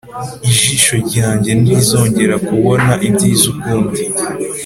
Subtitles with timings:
[0.49, 4.01] ijisho ryanjye ntirizongera kubona ibyiza ukundi